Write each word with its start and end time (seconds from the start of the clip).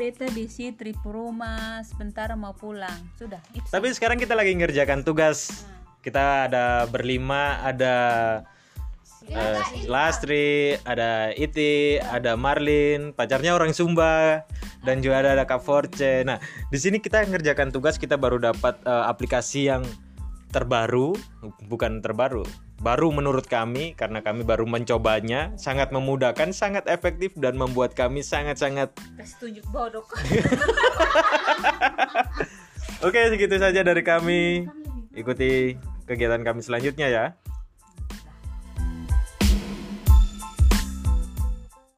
beta 0.00 0.24
bisi 0.32 0.72
trip 0.72 0.96
rumah 1.04 1.84
sebentar 1.84 2.32
mau 2.32 2.56
pulang 2.56 3.04
sudah 3.20 3.36
itu 3.52 3.68
Tapi 3.68 3.92
sekarang 3.92 4.16
kita 4.16 4.32
lagi 4.32 4.56
ngerjakan 4.56 5.04
tugas. 5.04 5.68
Kita 6.00 6.48
ada 6.48 6.88
berlima, 6.88 7.60
ada 7.60 7.96
eh, 9.28 9.60
Lastri, 9.84 10.80
ada 10.88 11.36
Iti, 11.36 12.00
ada 12.00 12.32
Marlin, 12.40 13.12
pacarnya 13.12 13.52
orang 13.52 13.76
Sumba, 13.76 14.48
dan 14.88 15.04
juga 15.04 15.20
ada, 15.20 15.36
ada 15.36 15.44
Kak 15.44 15.60
Force. 15.60 16.00
Nah, 16.24 16.40
di 16.72 16.78
sini 16.80 17.04
kita 17.04 17.28
ngerjakan 17.28 17.68
tugas, 17.68 18.00
kita 18.00 18.16
baru 18.16 18.40
dapat 18.40 18.80
eh, 18.80 19.04
aplikasi 19.04 19.68
yang 19.68 19.84
terbaru, 20.50 21.14
bukan 21.70 22.02
terbaru, 22.02 22.42
baru 22.82 23.14
menurut 23.14 23.46
kami 23.46 23.94
karena 23.94 24.20
kami 24.20 24.42
baru 24.42 24.66
mencobanya, 24.66 25.54
sangat 25.54 25.94
memudahkan, 25.94 26.50
sangat 26.50 26.90
efektif 26.90 27.32
dan 27.38 27.54
membuat 27.54 27.94
kami 27.94 28.20
sangat-sangat 28.26 28.90
kasih 29.16 29.36
tunjuk 29.38 29.66
bodok 29.70 30.06
Oke, 33.00 33.32
segitu 33.32 33.56
saja 33.56 33.80
dari 33.80 34.04
kami. 34.04 34.68
Ikuti 35.16 35.72
kegiatan 36.04 36.44
kami 36.44 36.60
selanjutnya 36.60 37.08
ya. 37.08 37.24